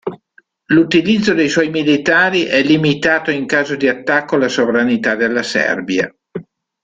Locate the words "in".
3.29-3.45